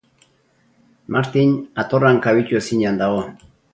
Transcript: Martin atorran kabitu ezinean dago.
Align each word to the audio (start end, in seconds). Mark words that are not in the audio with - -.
Martin 1.15 1.53
atorran 1.83 2.21
kabitu 2.25 2.59
ezinean 2.61 2.99
dago. 3.03 3.21